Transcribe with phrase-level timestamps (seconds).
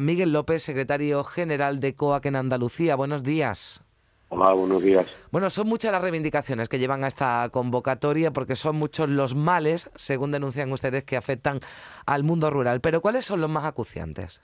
[0.00, 2.94] Miguel López, secretario general de COAC en Andalucía.
[2.94, 3.82] Buenos días.
[4.28, 5.06] Hola, buenos días.
[5.30, 9.90] Bueno, son muchas las reivindicaciones que llevan a esta convocatoria porque son muchos los males,
[9.94, 11.60] según denuncian ustedes, que afectan
[12.04, 12.80] al mundo rural.
[12.82, 14.42] Pero ¿cuáles son los más acuciantes?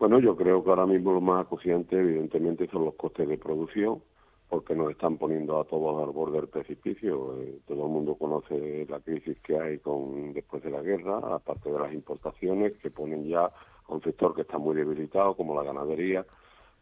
[0.00, 4.02] Bueno, yo creo que ahora mismo los más acuciantes, evidentemente, son los costes de producción,
[4.48, 7.40] porque nos están poniendo a todos al borde del precipicio.
[7.40, 11.70] Eh, todo el mundo conoce la crisis que hay con después de la guerra, aparte
[11.70, 13.48] de las importaciones que ponen ya
[13.92, 16.26] un sector que está muy debilitado, como la ganadería,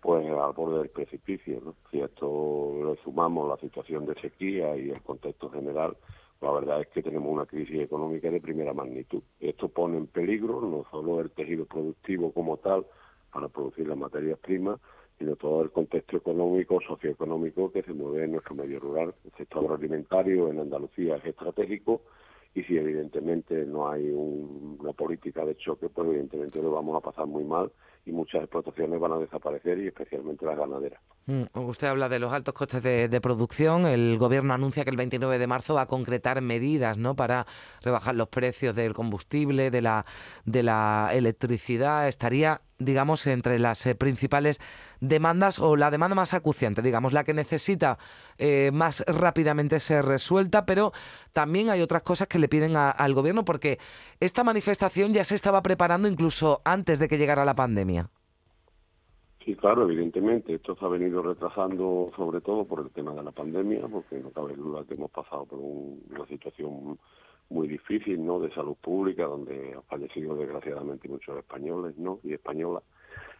[0.00, 1.60] pues al borde del precipicio.
[1.64, 1.74] ¿no?
[1.90, 5.96] Si esto le sumamos la situación de sequía y el contexto general,
[6.40, 9.22] la verdad es que tenemos una crisis económica de primera magnitud.
[9.40, 12.86] Esto pone en peligro no solo el tejido productivo como tal
[13.30, 14.80] para producir las materias primas,
[15.18, 19.14] sino todo el contexto económico, socioeconómico que se mueve en nuestro medio rural.
[19.24, 22.00] El sector agroalimentario en Andalucía es estratégico
[22.54, 27.26] y si evidentemente no hay una política de choque, pues evidentemente lo vamos a pasar
[27.26, 27.70] muy mal
[28.06, 31.00] y muchas explotaciones van a desaparecer y especialmente las ganaderas.
[31.26, 33.86] Mm, usted habla de los altos costes de, producción.
[33.86, 37.14] El gobierno anuncia que el 29 de marzo va a concretar medidas ¿no?
[37.14, 37.46] para
[37.82, 40.04] rebajar los precios del combustible, de la,
[40.44, 42.08] de la electricidad.
[42.08, 44.58] Estaría digamos, entre las eh, principales
[45.00, 47.98] demandas o la demanda más acuciante, digamos, la que necesita
[48.38, 50.92] eh, más rápidamente ser resuelta, pero
[51.32, 53.78] también hay otras cosas que le piden al gobierno porque
[54.18, 58.10] esta manifestación ya se estaba preparando incluso antes de que llegara la pandemia.
[59.44, 60.54] Sí, claro, evidentemente.
[60.54, 64.30] Esto se ha venido retrasando sobre todo por el tema de la pandemia, porque no
[64.30, 66.98] cabe duda que hemos pasado por una situación
[67.50, 72.84] muy difícil, ¿no?, de salud pública, donde han fallecido desgraciadamente muchos españoles, ¿no?, y españolas.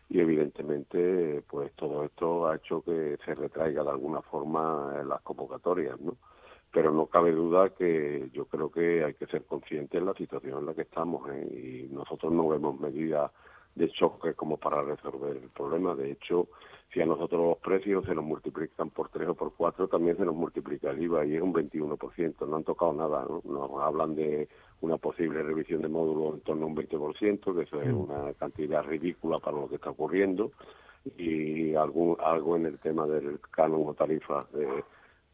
[0.08, 6.00] Y evidentemente, pues todo esto ha hecho que se retraiga de alguna forma las convocatorias,
[6.00, 6.16] ¿no?
[6.72, 10.58] Pero no cabe duda que yo creo que hay que ser conscientes de la situación
[10.58, 11.86] en la que estamos ¿eh?
[11.88, 13.31] y nosotros no vemos medidas
[13.74, 15.94] de choque como para resolver el problema.
[15.94, 16.48] De hecho,
[16.92, 20.24] si a nosotros los precios se nos multiplican por tres o por cuatro, también se
[20.24, 22.47] nos multiplica el IVA y es un 21%.
[22.48, 23.25] No han tocado nada.
[23.28, 23.42] ¿no?
[23.44, 24.48] Nos hablan de
[24.81, 27.98] una posible revisión de módulos en torno a un 20%, que eso es mm.
[27.98, 30.52] una cantidad ridícula para lo que está ocurriendo,
[31.16, 34.82] y algún, algo en el tema del canon o tarifa de,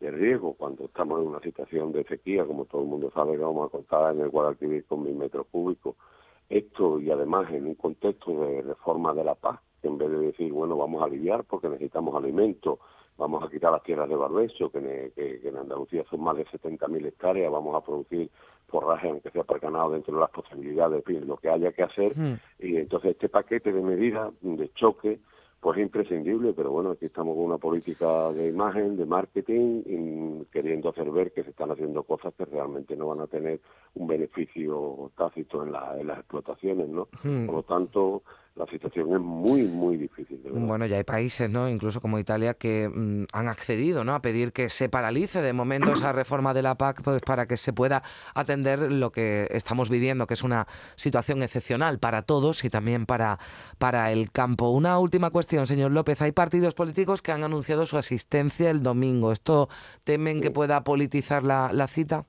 [0.01, 3.43] de riesgo, cuando estamos en una situación de sequía, como todo el mundo sabe que
[3.43, 5.97] vamos a contar en el Guadalquivir con mil metros cúbicos,
[7.01, 10.53] y además en un contexto de reforma de la paz, que en vez de decir,
[10.53, 12.79] bueno, vamos a aliviar porque necesitamos alimentos,
[13.19, 17.51] vamos a quitar las tierras de barbecho, que, en Andalucía son más de 70.000 hectáreas,
[17.51, 18.31] vamos a producir
[18.69, 22.13] forraje, aunque sea para ganado, dentro de las posibilidades, de lo que haya que hacer.
[22.59, 25.21] Y entonces este paquete de medidas de choque
[25.67, 30.45] pues es imprescindible, pero bueno, aquí estamos con una política de imagen, de marketing, y
[30.53, 33.61] queriendo hacer ver que se están haciendo cosas que realmente no van a tener
[33.95, 37.09] un beneficio tácito en, en las explotaciones, ¿no?
[37.25, 37.47] Hmm.
[37.47, 38.23] Por lo tanto,
[38.57, 40.41] la situación es muy, muy difícil.
[40.51, 41.69] bueno, ya hay países, ¿no?
[41.69, 44.15] incluso como Italia, que mm, han accedido ¿no?
[44.15, 47.59] a pedir que se paralice de momento esa reforma de la PAC pues, para que
[47.59, 48.03] se pueda
[48.35, 53.39] atender lo que estamos viviendo, que es una situación excepcional para todos y también para,
[53.77, 54.71] para el campo.
[54.71, 56.23] Una última cuestión, señor López.
[56.23, 59.33] Hay partidos políticos que han anunciado su asistencia el domingo.
[59.33, 59.69] ¿Esto
[60.05, 62.25] temen que pueda politizar la, la cita?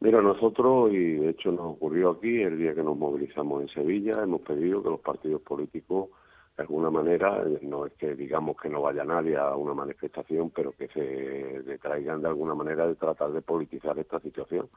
[0.00, 4.22] Mira, nosotros, y de hecho nos ocurrió aquí el día que nos movilizamos en Sevilla,
[4.22, 6.10] hemos pedido que los partidos políticos,
[6.56, 10.50] de alguna manera, eh, no es que digamos que no vaya nadie a una manifestación,
[10.50, 14.68] pero que se detraigan de alguna manera de tratar de politizar esta situación,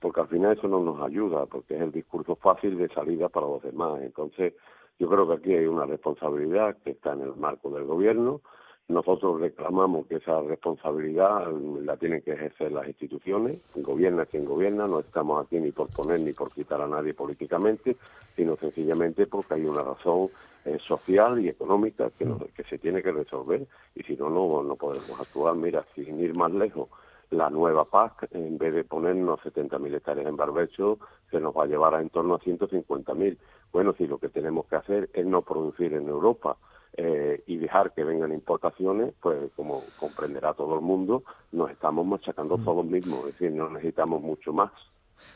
[0.00, 3.48] porque al final eso no nos ayuda, porque es el discurso fácil de salida para
[3.48, 4.00] los demás.
[4.00, 4.54] Entonces,
[4.98, 8.40] yo creo que aquí hay una responsabilidad que está en el marco del gobierno,
[8.90, 11.50] nosotros reclamamos que esa responsabilidad
[11.82, 16.20] la tienen que ejercer las instituciones, gobierna quien gobierna, no estamos aquí ni por poner
[16.20, 17.96] ni por quitar a nadie políticamente,
[18.36, 20.30] sino sencillamente porque hay una razón
[20.64, 24.76] eh, social y económica que, que se tiene que resolver y si no, no, no
[24.76, 25.54] podemos actuar.
[25.54, 26.88] Mira, sin ir más lejos,
[27.30, 30.98] la nueva PAC, en vez de ponernos 70.000 hectáreas en barbecho,
[31.30, 33.38] se nos va a llevar a en torno a 150.000.
[33.72, 36.56] Bueno, si lo que tenemos que hacer es no producir en Europa,
[36.96, 42.58] eh, y dejar que vengan importaciones, pues como comprenderá todo el mundo, nos estamos machacando
[42.58, 42.64] mm.
[42.64, 44.70] todos mismos, es decir, no necesitamos mucho más.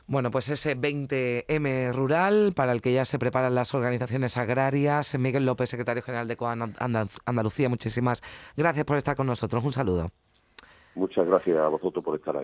[0.07, 5.19] Bueno, pues ese 20M rural para el que ya se preparan las organizaciones agrarias.
[5.19, 6.75] Miguel López, secretario general de COAN
[7.27, 8.23] Andalucía, muchísimas
[8.57, 9.65] gracias por estar con nosotros.
[9.65, 10.09] Un saludo.
[10.95, 12.43] Muchas gracias a vosotros por estar ahí.